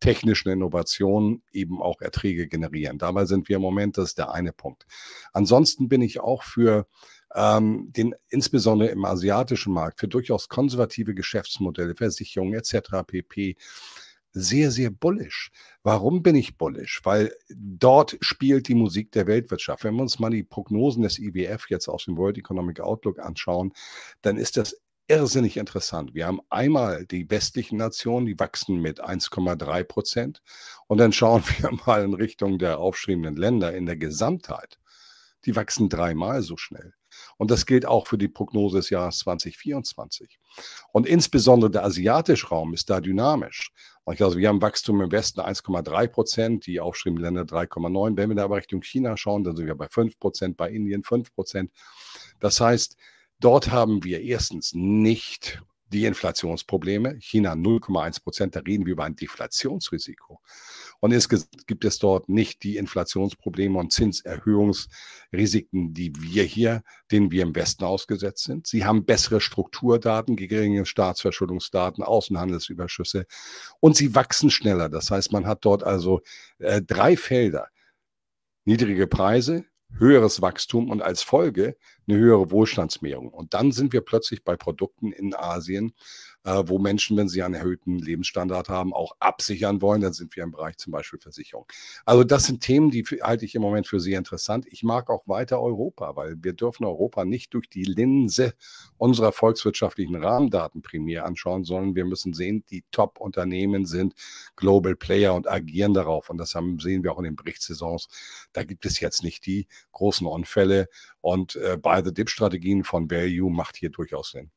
technischen 0.00 0.50
Innovationen 0.50 1.42
eben 1.52 1.80
auch 1.80 2.00
Erträge 2.00 2.48
generieren. 2.48 2.98
Dabei 2.98 3.26
sind 3.26 3.48
wir 3.48 3.56
im 3.56 3.62
Moment, 3.62 3.98
das 3.98 4.10
ist 4.10 4.18
der 4.18 4.32
eine 4.32 4.52
Punkt. 4.52 4.86
Ansonsten 5.32 5.88
bin 5.88 6.02
ich 6.02 6.20
auch 6.20 6.42
für 6.42 6.86
ähm, 7.34 7.92
den 7.92 8.14
insbesondere 8.28 8.90
im 8.90 9.04
asiatischen 9.04 9.72
Markt 9.72 10.00
für 10.00 10.08
durchaus 10.08 10.48
konservative 10.48 11.14
Geschäftsmodelle, 11.14 11.94
Versicherungen 11.94 12.54
etc. 12.54 13.04
pp 13.06 13.56
sehr, 14.32 14.70
sehr 14.70 14.90
bullisch. 14.90 15.50
Warum 15.82 16.22
bin 16.22 16.36
ich 16.36 16.56
bullisch? 16.56 17.00
Weil 17.04 17.32
dort 17.48 18.16
spielt 18.20 18.68
die 18.68 18.74
Musik 18.74 19.10
der 19.12 19.26
Weltwirtschaft. 19.26 19.84
Wenn 19.84 19.96
wir 19.96 20.02
uns 20.02 20.18
mal 20.18 20.30
die 20.30 20.44
Prognosen 20.44 21.02
des 21.02 21.18
IWF 21.18 21.68
jetzt 21.68 21.88
aus 21.88 22.04
dem 22.04 22.16
World 22.16 22.38
Economic 22.38 22.80
Outlook 22.80 23.18
anschauen, 23.18 23.72
dann 24.22 24.36
ist 24.36 24.56
das 24.56 24.76
irrsinnig 25.10 25.56
interessant. 25.56 26.14
Wir 26.14 26.26
haben 26.26 26.40
einmal 26.50 27.04
die 27.04 27.28
westlichen 27.30 27.76
Nationen, 27.76 28.26
die 28.26 28.38
wachsen 28.38 28.80
mit 28.80 29.02
1,3 29.02 29.84
Prozent. 29.84 30.42
Und 30.86 30.98
dann 30.98 31.12
schauen 31.12 31.42
wir 31.58 31.70
mal 31.84 32.04
in 32.04 32.14
Richtung 32.14 32.58
der 32.58 32.78
aufschriebenen 32.78 33.36
Länder 33.36 33.74
in 33.74 33.86
der 33.86 33.96
Gesamtheit. 33.96 34.78
Die 35.44 35.56
wachsen 35.56 35.88
dreimal 35.88 36.42
so 36.42 36.56
schnell. 36.56 36.94
Und 37.38 37.50
das 37.50 37.66
gilt 37.66 37.86
auch 37.86 38.06
für 38.06 38.18
die 38.18 38.28
Prognose 38.28 38.76
des 38.76 38.90
Jahres 38.90 39.18
2024. 39.18 40.38
Und 40.92 41.06
insbesondere 41.06 41.70
der 41.70 41.84
asiatische 41.84 42.48
Raum 42.48 42.72
ist 42.72 42.88
da 42.88 43.00
dynamisch. 43.00 43.72
Also 44.04 44.38
wir 44.38 44.48
haben 44.48 44.62
Wachstum 44.62 45.00
im 45.02 45.10
Westen 45.10 45.40
1,3 45.40 46.06
Prozent, 46.08 46.66
die 46.66 46.80
aufschriebenen 46.80 47.34
Länder 47.34 47.42
3,9. 47.42 48.16
Wenn 48.16 48.28
wir 48.28 48.36
da 48.36 48.44
aber 48.44 48.56
Richtung 48.56 48.82
China 48.82 49.16
schauen, 49.16 49.42
dann 49.42 49.56
sind 49.56 49.66
wir 49.66 49.74
bei 49.74 49.88
5 49.88 50.18
Prozent, 50.18 50.56
bei 50.56 50.70
Indien 50.70 51.02
5 51.02 51.32
Prozent. 51.34 51.72
Das 52.38 52.60
heißt, 52.60 52.96
Dort 53.40 53.70
haben 53.70 54.04
wir 54.04 54.20
erstens 54.20 54.72
nicht 54.74 55.62
die 55.92 56.04
Inflationsprobleme. 56.04 57.18
China 57.20 57.52
0,1 57.52 58.22
Prozent, 58.22 58.54
da 58.54 58.60
reden 58.60 58.86
wir 58.86 58.92
über 58.92 59.04
ein 59.04 59.16
Deflationsrisiko. 59.16 60.40
Und 61.00 61.12
es 61.12 61.28
gibt 61.28 61.84
es 61.84 61.98
dort 61.98 62.28
nicht 62.28 62.62
die 62.62 62.76
Inflationsprobleme 62.76 63.78
und 63.78 63.92
Zinserhöhungsrisiken, 63.92 65.94
die 65.94 66.12
wir 66.18 66.44
hier, 66.44 66.82
denen 67.10 67.30
wir 67.30 67.42
im 67.42 67.54
Westen 67.54 67.84
ausgesetzt 67.84 68.44
sind. 68.44 68.66
Sie 68.66 68.84
haben 68.84 69.06
bessere 69.06 69.40
Strukturdaten, 69.40 70.36
geringe 70.36 70.84
Staatsverschuldungsdaten, 70.84 72.04
Außenhandelsüberschüsse 72.04 73.26
und 73.80 73.96
sie 73.96 74.14
wachsen 74.14 74.50
schneller. 74.50 74.90
Das 74.90 75.10
heißt, 75.10 75.32
man 75.32 75.46
hat 75.46 75.64
dort 75.64 75.82
also 75.82 76.20
äh, 76.58 76.82
drei 76.82 77.16
Felder. 77.16 77.68
Niedrige 78.66 79.06
Preise, 79.06 79.64
höheres 79.98 80.40
Wachstum 80.40 80.90
und 80.90 81.02
als 81.02 81.22
Folge 81.22 81.76
eine 82.08 82.18
höhere 82.18 82.50
Wohlstandsmehrung. 82.50 83.28
Und 83.28 83.54
dann 83.54 83.72
sind 83.72 83.92
wir 83.92 84.00
plötzlich 84.00 84.44
bei 84.44 84.56
Produkten 84.56 85.12
in 85.12 85.34
Asien, 85.34 85.94
äh, 86.44 86.62
wo 86.66 86.78
Menschen, 86.78 87.16
wenn 87.16 87.28
sie 87.28 87.42
einen 87.42 87.54
erhöhten 87.54 87.98
Lebensstandard 87.98 88.68
haben, 88.68 88.92
auch 88.92 89.14
absichern 89.20 89.82
wollen. 89.82 90.00
Dann 90.00 90.12
sind 90.12 90.34
wir 90.36 90.42
im 90.42 90.52
Bereich 90.52 90.76
zum 90.76 90.92
Beispiel 90.92 91.18
Versicherung. 91.20 91.66
Also 92.04 92.24
das 92.24 92.44
sind 92.44 92.62
Themen, 92.62 92.90
die 92.90 93.04
halte 93.04 93.44
ich 93.44 93.54
im 93.54 93.62
Moment 93.62 93.86
für 93.86 94.00
sehr 94.00 94.18
interessant. 94.18 94.66
Ich 94.70 94.82
mag 94.82 95.10
auch 95.10 95.28
weiter 95.28 95.60
Europa, 95.60 96.16
weil 96.16 96.36
wir 96.40 96.52
dürfen 96.52 96.84
Europa 96.84 97.24
nicht 97.24 97.54
durch 97.54 97.68
die 97.68 97.84
Linse 97.84 98.54
unserer 98.96 99.32
volkswirtschaftlichen 99.32 100.16
Rahmendaten 100.16 100.82
primär 100.82 101.26
anschauen, 101.26 101.64
sondern 101.64 101.94
wir 101.94 102.04
müssen 102.04 102.32
sehen, 102.32 102.64
die 102.70 102.84
Top-Unternehmen 102.90 103.86
sind 103.86 104.14
Global 104.56 104.96
Player 104.96 105.34
und 105.34 105.48
agieren 105.48 105.94
darauf. 105.94 106.30
Und 106.30 106.38
das 106.38 106.54
haben, 106.54 106.78
sehen 106.78 107.04
wir 107.04 107.12
auch 107.12 107.18
in 107.18 107.24
den 107.24 107.36
Berichtssaisons. 107.36 108.08
Da 108.52 108.64
gibt 108.64 108.86
es 108.86 109.00
jetzt 109.00 109.22
nicht 109.22 109.46
die 109.46 109.66
großen 109.92 110.26
Unfälle. 110.26 110.88
Und 111.20 111.56
äh, 111.56 111.76
Buy-the-Dip-Strategien 111.76 112.84
von 112.84 113.10
Value 113.10 113.50
macht 113.50 113.76
hier 113.76 113.90
durchaus 113.90 114.30
Sinn. 114.30 114.50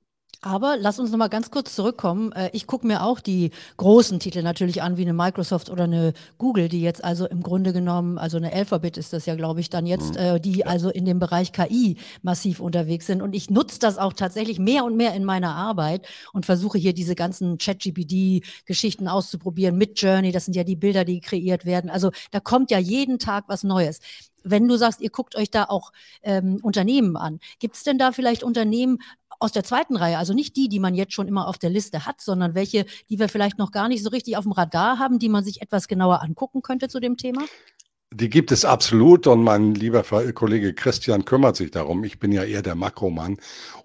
Aber 0.46 0.76
lass 0.78 1.00
uns 1.00 1.10
noch 1.10 1.18
mal 1.18 1.30
ganz 1.30 1.52
kurz 1.52 1.74
zurückkommen. 1.74 2.34
Äh, 2.34 2.50
ich 2.52 2.68
gucke 2.68 2.86
mir 2.86 3.04
auch 3.04 3.22
die 3.22 3.52
großen 3.78 4.20
Titel 4.20 4.44
natürlich 4.44 4.82
an, 4.82 4.98
wie 4.98 5.04
eine 5.04 5.14
Microsoft 5.14 5.70
oder 5.70 5.86
eine 5.86 6.14
Google, 6.38 6.68
die 6.68 6.82
jetzt 6.82 7.02
also 7.02 7.26
im 7.26 7.42
Grunde 7.42 7.72
genommen, 7.72 8.18
also 8.18 8.36
eine 8.38 8.52
Alphabet 8.52 8.98
ist 8.98 9.14
das 9.14 9.26
ja, 9.26 9.36
glaube 9.36 9.62
ich, 9.62 9.70
dann 9.70 9.86
jetzt, 9.86 10.16
mhm. 10.16 10.20
äh, 10.20 10.40
die 10.42 10.66
also 10.66 10.90
in 10.90 11.06
dem 11.06 11.18
Bereich 11.18 11.54
KI 11.54 11.98
massiv 12.24 12.60
unterwegs 12.60 13.08
sind. 13.08 13.22
Und 13.22 13.34
ich 13.36 13.50
nutze 13.50 13.80
das 13.80 13.98
auch 13.98 14.12
tatsächlich 14.12 14.60
mehr 14.60 14.84
und 14.84 14.98
mehr 14.98 15.14
in 15.14 15.24
meiner 15.24 15.56
Arbeit 15.56 16.06
und 16.34 16.46
versuche 16.46 16.78
hier 16.78 16.94
diese 16.94 17.16
ganzen 17.16 17.58
ChatGPT-Geschichten 17.58 19.08
auszuprobieren 19.08 19.78
mit 19.78 20.02
Journey. 20.02 20.34
Das 20.34 20.44
sind 20.44 20.58
ja 20.58 20.66
die 20.66 20.76
Bilder, 20.76 21.06
die 21.06 21.22
kreiert 21.22 21.64
werden. 21.64 21.90
Also 21.90 22.12
da 22.32 22.42
kommt 22.42 22.70
ja 22.70 22.80
jeden 22.80 23.18
Tag 23.18 23.46
was 23.48 23.64
Neues 23.64 24.02
wenn 24.44 24.68
du 24.68 24.78
sagst, 24.78 25.02
ihr 25.02 25.10
guckt 25.10 25.36
euch 25.36 25.50
da 25.50 25.66
auch 25.66 25.92
ähm, 26.22 26.60
Unternehmen 26.62 27.18
an, 27.18 27.40
gibt 27.60 27.76
es 27.76 27.84
denn 27.84 27.98
da 27.98 28.12
vielleicht 28.12 28.44
Unternehmen 28.44 29.00
aus 29.40 29.52
der 29.52 29.64
zweiten 29.64 29.98
Reihe, 29.98 30.18
also 30.18 30.34
nicht 30.34 30.56
die, 30.56 30.70
die 30.70 30.80
man 30.80 30.96
jetzt 30.96 31.14
schon 31.14 31.28
immer 31.28 31.48
auf 31.48 31.58
der 31.58 31.70
Liste 31.70 32.06
hat, 32.06 32.22
sondern 32.22 32.56
welche, 32.56 32.86
die 33.10 33.20
wir 33.20 33.30
vielleicht 33.30 33.58
noch 33.58 33.72
gar 33.72 33.90
nicht 33.90 34.04
so 34.04 34.10
richtig 34.10 34.38
auf 34.38 34.44
dem 34.44 34.54
Radar 34.54 35.00
haben, 35.00 35.20
die 35.20 35.30
man 35.30 35.44
sich 35.44 35.62
etwas 35.62 35.88
genauer 35.88 36.22
angucken 36.22 36.62
könnte 36.62 36.88
zu 36.88 37.00
dem 37.00 37.18
Thema? 37.18 37.42
Die 38.14 38.30
gibt 38.30 38.52
es 38.52 38.64
absolut 38.64 39.26
und 39.26 39.44
mein 39.44 39.74
lieber 39.74 40.04
Kollege 40.04 40.74
Christian 40.74 41.26
kümmert 41.26 41.56
sich 41.56 41.72
darum. 41.72 42.04
Ich 42.04 42.20
bin 42.20 42.32
ja 42.32 42.44
eher 42.44 42.62
der 42.62 42.76
Makromann 42.76 43.38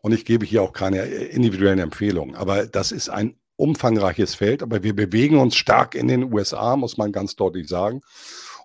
und 0.02 0.12
ich 0.12 0.26
gebe 0.26 0.44
hier 0.44 0.62
auch 0.62 0.72
keine 0.72 1.02
individuellen 1.02 1.78
Empfehlungen. 1.78 2.36
Aber 2.36 2.66
das 2.66 2.92
ist 2.92 3.08
ein 3.08 3.36
umfangreiches 3.56 4.34
Feld, 4.34 4.62
aber 4.62 4.82
wir 4.82 4.94
bewegen 4.94 5.38
uns 5.38 5.56
stark 5.56 5.94
in 5.94 6.08
den 6.08 6.32
USA, 6.32 6.76
muss 6.76 6.98
man 6.98 7.10
ganz 7.10 7.36
deutlich 7.36 7.68
sagen. 7.68 8.02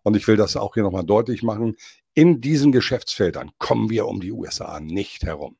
Und 0.04 0.16
ich 0.16 0.28
will 0.28 0.38
das 0.38 0.56
auch 0.56 0.74
hier 0.76 0.84
nochmal 0.84 1.04
deutlich 1.04 1.44
machen. 1.44 1.76
In 2.14 2.42
diesen 2.42 2.72
Geschäftsfeldern 2.72 3.52
kommen 3.58 3.90
wir 3.90 4.08
um 4.08 4.22
die 4.22 4.32
USA 4.32 4.80
nicht 4.80 5.24
herum. 5.24 5.58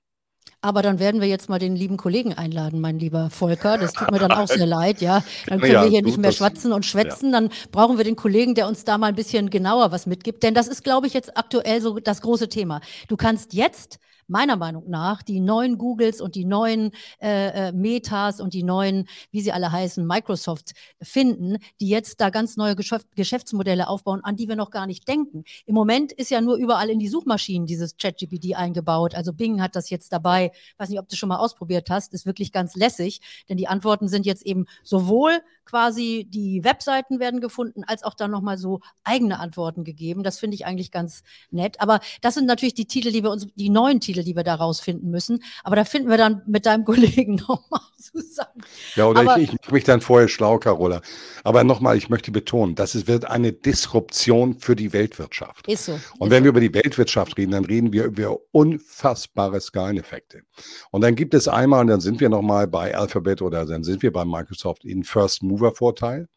Aber 0.62 0.82
dann 0.82 0.98
werden 0.98 1.20
wir 1.20 1.28
jetzt 1.28 1.50
mal 1.50 1.60
den 1.60 1.76
lieben 1.76 1.98
Kollegen 1.98 2.34
einladen, 2.34 2.80
mein 2.80 2.98
lieber 2.98 3.30
Volker. 3.30 3.78
Das 3.78 3.92
tut 3.92 4.12
mir 4.12 4.20
dann 4.20 4.32
auch 4.32 4.48
sehr 4.48 4.66
leid, 4.66 5.02
ja. 5.02 5.22
Dann 5.48 5.60
können 5.60 5.74
ja, 5.74 5.84
wir 5.84 5.90
hier 5.90 6.02
nicht 6.02 6.18
mehr 6.18 6.32
schwatzen 6.32 6.72
und 6.72 6.86
schwätzen. 6.86 7.34
Ja. 7.34 7.42
Dann 7.42 7.50
brauchen 7.72 7.98
wir 7.98 8.06
den 8.06 8.16
Kollegen, 8.16 8.56
der 8.56 8.68
uns 8.70 8.86
da 8.86 8.98
mal 8.98 9.08
ein 9.08 9.16
bisschen 9.16 9.50
genauer 9.50 9.92
was 9.92 10.06
mitgibt. 10.06 10.42
Denn 10.42 10.54
das 10.54 10.70
ist, 10.70 10.86
glaube 10.86 11.08
ich, 11.08 11.14
jetzt 11.14 11.38
aktuell 11.38 11.82
so 11.82 12.00
das 12.00 12.22
große 12.22 12.48
Thema. 12.48 12.80
Du 13.10 13.18
kannst 13.18 13.54
jetzt 13.54 14.00
meiner 14.28 14.56
Meinung 14.56 14.90
nach 14.90 15.22
die 15.24 15.40
neuen 15.40 15.78
Googles 15.78 16.22
und 16.22 16.36
die 16.36 16.46
neuen 16.46 16.92
äh, 17.22 17.70
äh, 17.70 17.72
Metas 17.72 18.40
und 18.40 18.54
die 18.54 18.64
neuen, 18.64 19.08
wie 19.32 19.42
sie 19.42 19.52
alle 19.52 19.72
heißen, 19.72 20.06
Microsoft 20.06 20.74
finden, 21.02 21.58
die 21.80 21.90
jetzt 21.90 22.22
da 22.22 22.30
ganz 22.30 22.58
neue 22.58 22.76
Geschäft 22.76 23.08
Geschäftsmodelle 23.16 23.88
aufbauen, 23.88 24.22
an 24.24 24.36
die 24.36 24.48
wir 24.48 24.56
noch 24.56 24.72
gar 24.72 24.88
nicht 24.88 25.08
denken. 25.08 25.44
Im 25.66 25.76
Moment 25.76 26.12
ist 26.12 26.32
ja 26.32 26.42
nur 26.42 26.56
überall 26.56 26.90
in 26.90 27.00
die 27.00 27.08
Suchmaschinen 27.08 27.66
dieses 27.66 27.98
ChatGPT 27.98 28.56
eingebaut. 28.56 29.16
Also 29.16 29.34
Bing 29.34 29.62
hat 29.62 29.76
das 29.76 29.90
jetzt 29.90 30.14
dabei. 30.14 30.52
Ich 30.54 30.80
weiß 30.80 30.90
nicht, 30.90 31.00
ob 31.00 31.10
du 31.10 31.16
schon 31.16 31.30
mal 31.30 31.38
ausprobiert 31.38 31.90
hast. 31.90 32.14
Ist 32.14 32.26
wirklich 32.26 32.52
ganz 32.52 32.76
lässig, 32.76 33.22
denn 33.50 33.58
die 33.58 33.68
Antworten 33.68 34.08
sind 34.08 34.26
jetzt 34.26 34.46
eben 34.46 34.66
sowohl 34.84 35.42
quasi 35.66 36.28
die 36.30 36.64
Webseiten 36.64 37.20
werden 37.20 37.40
gefunden, 37.40 37.84
als 37.86 38.04
auch 38.04 38.14
dann 38.14 38.32
nochmal 38.32 38.58
so 38.58 38.82
eigene 39.04 39.40
Antworten 39.40 39.84
gegeben. 39.84 40.24
Das 40.24 40.40
finde 40.40 40.56
ich 40.56 40.66
eigentlich 40.66 40.92
ganz 40.92 41.24
nett. 41.52 41.80
Aber 41.80 42.00
das 42.22 42.36
sind 42.36 42.46
natürlich 42.46 42.74
die 42.74 42.86
Titel, 42.86 43.12
die 43.12 43.24
wir 43.24 43.32
uns, 43.32 43.48
die 43.56 43.70
neuen 43.70 44.00
Titel, 44.00 44.13
die 44.22 44.36
wir 44.36 44.44
da 44.44 44.54
rausfinden 44.54 45.10
müssen. 45.10 45.44
Aber 45.64 45.76
da 45.76 45.86
finden 45.86 46.10
wir 46.10 46.18
dann 46.18 46.44
mit 46.46 46.68
deinem 46.68 46.86
Kollegen 46.86 47.36
nochmal 47.36 47.82
zusammen. 47.98 48.62
Ja, 48.96 49.08
oder 49.08 49.22
Aber, 49.22 49.38
ich, 49.38 49.50
ich 49.50 49.60
mache 49.60 49.74
mich 49.74 49.84
dann 49.84 50.02
vorher 50.02 50.28
schlau, 50.28 50.60
Carola. 50.60 51.02
Aber 51.44 51.64
nochmal, 51.64 51.98
ich 51.98 52.10
möchte 52.10 52.32
betonen, 52.32 52.76
das 52.76 52.94
ist, 52.94 53.08
wird 53.08 53.26
eine 53.26 53.52
Disruption 53.52 54.60
für 54.60 54.76
die 54.76 54.94
Weltwirtschaft. 54.94 55.68
Ist 55.68 55.86
so. 55.86 55.94
Und 55.94 56.28
ist 56.28 56.32
wenn 56.32 56.42
so. 56.42 56.44
wir 56.44 56.50
über 56.50 56.60
die 56.60 56.74
Weltwirtschaft 56.74 57.36
reden, 57.38 57.54
dann 57.54 57.66
reden 57.66 57.92
wir 57.92 58.04
über 58.04 58.38
unfassbare 58.52 59.60
Skaleneffekte. 59.60 60.44
Und 60.92 61.02
dann 61.02 61.16
gibt 61.16 61.34
es 61.34 61.48
einmal, 61.48 61.82
und 61.82 61.88
dann 61.88 62.02
sind 62.02 62.20
wir 62.20 62.30
nochmal 62.30 62.68
bei 62.68 62.96
Alphabet 62.96 63.42
oder 63.42 63.66
dann 63.66 63.84
sind 63.84 64.04
wir 64.04 64.14
bei 64.14 64.24
Microsoft 64.24 64.86
in 64.86 65.04
First 65.04 65.42
Move 65.42 65.64
Mover-Vorteil. 65.64 66.28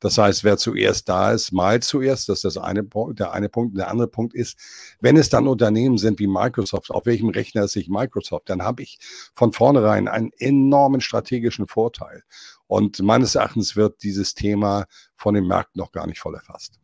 Das 0.00 0.16
heißt, 0.16 0.44
wer 0.44 0.56
zuerst 0.56 1.08
da 1.08 1.32
ist, 1.32 1.52
mal 1.52 1.80
zuerst. 1.80 2.28
Das 2.28 2.38
ist 2.38 2.56
das 2.56 2.56
eine, 2.56 2.82
der 2.84 3.32
eine 3.32 3.48
Punkt. 3.48 3.76
Der 3.76 3.88
andere 3.88 4.08
Punkt 4.08 4.34
ist, 4.34 4.58
wenn 5.00 5.16
es 5.16 5.28
dann 5.28 5.46
Unternehmen 5.46 5.98
sind 5.98 6.18
wie 6.18 6.26
Microsoft, 6.26 6.90
auf 6.90 7.06
welchem 7.06 7.28
Rechner 7.28 7.64
ist 7.64 7.72
sich 7.72 7.88
Microsoft, 7.88 8.48
dann 8.48 8.62
habe 8.62 8.82
ich 8.82 8.98
von 9.34 9.52
vornherein 9.52 10.08
einen 10.08 10.32
enormen 10.38 11.00
strategischen 11.00 11.66
Vorteil. 11.66 12.24
Und 12.66 13.00
meines 13.00 13.34
Erachtens 13.34 13.76
wird 13.76 14.02
dieses 14.02 14.34
Thema 14.34 14.86
von 15.16 15.34
den 15.34 15.46
Märkten 15.46 15.78
noch 15.78 15.92
gar 15.92 16.06
nicht 16.06 16.20
voll 16.20 16.34
erfasst. 16.34 16.80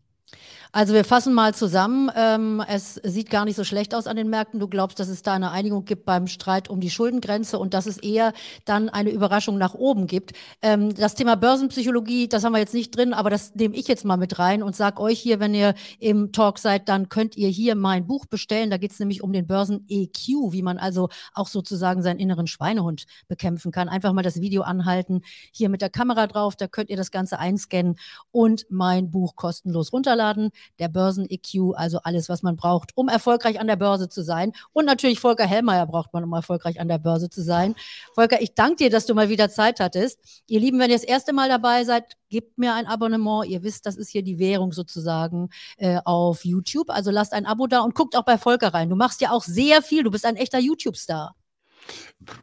Also 0.73 0.95
wir 0.95 1.05
fassen 1.05 1.33
mal 1.33 1.55
zusammen. 1.55 2.11
Ähm, 2.17 2.63
es 2.69 2.95
sieht 3.03 3.31
gar 3.31 3.45
nicht 3.45 3.57
so 3.57 3.65
schlecht 3.65 3.95
aus 3.95 4.07
an 4.07 4.17
den 4.17 4.29
Märkten. 4.29 4.61
Du 4.61 4.69
glaubst, 4.69 4.99
dass 5.01 5.09
es 5.09 5.23
da 5.23 5.35
eine 5.35 5.51
Einigung 5.51 5.85
gibt 5.85 6.05
beim 6.05 6.27
Streit 6.27 6.69
um 6.69 6.81
die 6.81 6.91
Schuldengrenze 6.91 7.59
und 7.59 7.75
dass 7.75 7.87
es 7.87 7.99
eher 7.99 8.33
dann 8.65 8.89
eine 8.89 9.11
Überraschung 9.11 9.59
nach 9.59 9.75
oben 9.75 10.07
gibt. 10.07 10.33
Ähm, 10.63 10.95
das 10.95 11.15
Thema 11.15 11.37
Börsenpsychologie, 11.37 12.29
das 12.29 12.45
haben 12.45 12.53
wir 12.53 12.59
jetzt 12.59 12.75
nicht 12.75 12.97
drin, 12.97 13.15
aber 13.15 13.31
das 13.31 13.55
nehme 13.55 13.77
ich 13.77 13.89
jetzt 13.89 14.05
mal 14.05 14.17
mit 14.17 14.39
rein 14.39 14.63
und 14.63 14.77
sage 14.77 15.01
euch 15.01 15.21
hier, 15.21 15.41
wenn 15.41 15.55
ihr 15.55 15.75
im 15.99 16.33
Talk 16.33 16.59
seid, 16.59 16.89
dann 16.89 17.09
könnt 17.09 17.37
ihr 17.37 17.49
hier 17.49 17.75
mein 17.75 18.07
Buch 18.07 18.27
bestellen. 18.27 18.71
Da 18.71 18.77
geht 18.77 18.93
es 18.93 18.99
nämlich 18.99 19.23
um 19.23 19.33
den 19.33 19.47
Börsen-EQ, 19.47 20.53
wie 20.53 20.63
man 20.63 20.79
also 20.79 21.09
auch 21.35 21.49
sozusagen 21.49 22.03
seinen 22.03 22.19
inneren 22.19 22.47
Schweinehund 22.47 23.07
bekämpfen 23.29 23.73
kann. 23.73 23.89
Einfach 23.89 24.13
mal 24.13 24.23
das 24.23 24.41
Video 24.41 24.63
anhalten, 24.63 25.23
hier 25.53 25.69
mit 25.69 25.83
der 25.83 25.91
Kamera 25.91 26.27
drauf, 26.27 26.57
da 26.57 26.67
könnt 26.67 26.91
ihr 26.91 26.97
das 26.97 27.11
Ganze 27.11 27.39
einscannen 27.39 27.97
und 28.31 28.67
mein 28.69 29.11
Buch 29.11 29.37
kostenlos 29.37 29.93
runterladen 29.93 30.51
der 30.79 30.89
Börsen-EQ, 30.89 31.75
also 31.75 31.99
alles, 32.03 32.29
was 32.29 32.43
man 32.43 32.57
braucht, 32.57 32.97
um 32.97 33.09
erfolgreich 33.09 33.61
an 33.61 33.67
der 33.67 33.77
Börse 33.77 34.09
zu 34.09 34.23
sein. 34.23 34.53
Und 34.73 34.85
natürlich 34.85 35.21
Volker 35.21 35.47
Hellmeier 35.47 35.87
braucht 35.87 36.13
man, 36.13 36.25
um 36.25 36.33
erfolgreich 36.33 36.81
an 36.81 36.89
der 36.89 36.99
Börse 36.99 37.31
zu 37.31 37.43
sein. 37.43 37.75
Volker, 38.15 38.41
ich 38.41 38.55
danke 38.55 38.77
dir, 38.77 38.91
dass 38.91 39.07
du 39.07 39.15
mal 39.15 39.29
wieder 39.29 39.49
Zeit 39.49 39.81
hattest. 39.81 40.21
Ihr 40.47 40.61
Lieben, 40.61 40.79
wenn 40.79 40.91
ihr 40.91 40.97
das 40.97 41.05
erste 41.05 41.33
Mal 41.33 41.49
dabei 41.49 41.85
seid, 41.85 42.17
gebt 42.29 42.59
mir 42.59 42.75
ein 42.75 42.87
Abonnement. 42.87 43.47
Ihr 43.47 43.63
wisst, 43.63 43.87
das 43.87 43.97
ist 43.97 44.11
hier 44.11 44.23
die 44.23 44.39
Währung 44.39 44.73
sozusagen 44.73 45.51
äh, 45.77 45.99
auf 46.05 46.45
YouTube. 46.45 46.91
Also 46.91 47.11
lasst 47.11 47.33
ein 47.33 47.47
Abo 47.47 47.67
da 47.67 47.81
und 47.81 47.95
guckt 47.95 48.17
auch 48.17 48.25
bei 48.25 48.39
Volker 48.39 48.75
rein. 48.75 48.89
Du 48.89 48.97
machst 48.97 49.21
ja 49.21 49.31
auch 49.31 49.45
sehr 49.45 49.83
viel. 49.83 50.03
Du 50.03 50.11
bist 50.11 50.27
ein 50.27 50.37
echter 50.37 50.59
YouTube-Star. 50.59 51.35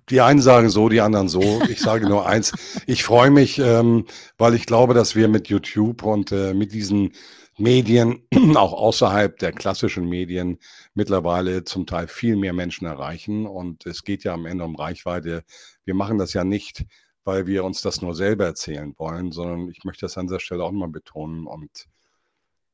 Die 0.09 0.21
einen 0.21 0.41
sagen 0.41 0.69
so, 0.69 0.87
die 0.89 1.01
anderen 1.01 1.27
so. 1.27 1.61
Ich 1.69 1.79
sage 1.79 2.07
nur 2.07 2.25
eins. 2.25 2.53
Ich 2.87 3.03
freue 3.03 3.31
mich, 3.31 3.59
ähm, 3.59 4.05
weil 4.37 4.53
ich 4.53 4.65
glaube, 4.65 4.93
dass 4.93 5.15
wir 5.15 5.27
mit 5.27 5.47
YouTube 5.49 6.03
und 6.03 6.31
äh, 6.31 6.53
mit 6.53 6.73
diesen 6.73 7.13
Medien, 7.57 8.27
auch 8.55 8.73
außerhalb 8.73 9.37
der 9.37 9.51
klassischen 9.51 10.09
Medien, 10.09 10.59
mittlerweile 10.93 11.63
zum 11.63 11.85
Teil 11.85 12.07
viel 12.07 12.35
mehr 12.35 12.53
Menschen 12.53 12.87
erreichen. 12.87 13.45
Und 13.45 13.85
es 13.85 14.03
geht 14.03 14.23
ja 14.23 14.33
am 14.33 14.45
Ende 14.45 14.65
um 14.65 14.75
Reichweite. 14.75 15.43
Wir 15.85 15.93
machen 15.93 16.17
das 16.17 16.33
ja 16.33 16.43
nicht, 16.43 16.85
weil 17.23 17.45
wir 17.47 17.63
uns 17.63 17.81
das 17.81 18.01
nur 18.01 18.15
selber 18.15 18.45
erzählen 18.45 18.93
wollen, 18.97 19.31
sondern 19.31 19.69
ich 19.69 19.83
möchte 19.83 20.05
das 20.05 20.17
an 20.17 20.27
dieser 20.27 20.39
Stelle 20.39 20.63
auch 20.63 20.71
mal 20.71 20.89
betonen. 20.89 21.45
Und 21.45 21.87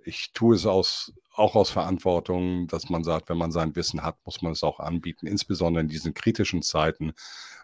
ich 0.03 0.31
tue 0.33 0.55
es 0.55 0.65
aus, 0.65 1.13
auch 1.33 1.55
aus 1.55 1.69
Verantwortung, 1.69 2.67
dass 2.67 2.89
man 2.89 3.03
sagt, 3.03 3.29
wenn 3.29 3.37
man 3.37 3.51
sein 3.51 3.75
Wissen 3.75 4.01
hat, 4.01 4.17
muss 4.25 4.41
man 4.41 4.53
es 4.53 4.63
auch 4.63 4.79
anbieten, 4.79 5.27
insbesondere 5.27 5.81
in 5.83 5.89
diesen 5.89 6.13
kritischen 6.13 6.61
Zeiten, 6.61 7.13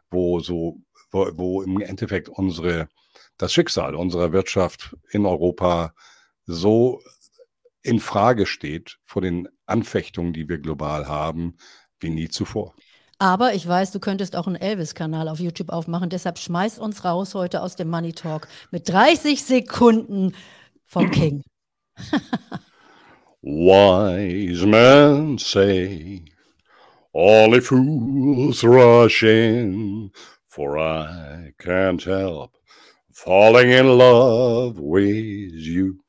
wo 0.10 0.40
so, 0.40 0.82
wo, 1.12 1.30
wo 1.34 1.62
im 1.62 1.80
Endeffekt 1.82 2.30
unsere, 2.30 2.90
das 3.38 3.54
Schicksal 3.54 3.96
unserer 3.96 4.34
Wirtschaft 4.34 4.96
in 5.12 5.26
Europa 5.26 5.94
so 6.46 7.02
in 7.82 8.00
Frage 8.00 8.46
steht 8.46 8.98
vor 9.04 9.22
den 9.22 9.48
Anfechtungen, 9.66 10.34
die 10.34 10.50
wir 10.50 10.58
global 10.58 11.08
haben, 11.08 11.58
wie 12.00 12.10
nie 12.10 12.30
zuvor. 12.30 12.74
Aber 13.18 13.54
ich 13.54 13.66
weiß, 13.68 13.92
du 13.92 14.00
könntest 14.00 14.36
auch 14.36 14.48
einen 14.48 14.58
Elvis-Kanal 14.58 15.30
auf 15.30 15.40
YouTube 15.40 15.70
aufmachen. 15.70 16.10
Deshalb 16.10 16.38
schmeiß 16.38 16.80
uns 16.80 17.06
raus 17.06 17.34
heute 17.34 17.62
aus 17.62 17.76
dem 17.76 17.90
Money 17.90 18.12
Talk 18.14 18.48
mit 18.72 18.90
30 18.90 19.42
Sekunden 19.44 20.36
vom 20.84 21.10
King. 21.12 21.44
Wise 23.42 24.66
men 24.66 25.38
say, 25.38 26.26
all 27.14 27.52
the 27.54 27.62
fools 27.62 28.64
rush 28.64 29.24
in, 29.24 30.12
for 30.48 30.78
I 30.78 31.54
can't 31.60 32.04
help 32.04 32.52
falling 33.16 33.70
in 33.70 33.88
love 33.98 34.78
with 34.80 35.54
you. 35.54 36.05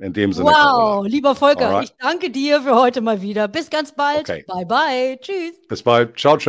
In 0.00 0.14
dem 0.14 0.32
Sinne. 0.32 0.48
Wow, 0.48 1.04
lieber 1.06 1.34
Volker, 1.34 1.68
Alright. 1.68 1.84
ich 1.84 1.92
danke 2.00 2.30
dir 2.30 2.62
für 2.62 2.74
heute 2.74 3.02
mal 3.02 3.20
wieder. 3.20 3.48
Bis 3.48 3.68
ganz 3.68 3.92
bald. 3.92 4.20
Okay. 4.20 4.44
Bye, 4.48 4.64
bye. 4.64 5.18
Tschüss. 5.20 5.60
Bis 5.68 5.82
bald. 5.82 6.18
Ciao, 6.18 6.38
ciao. 6.38 6.48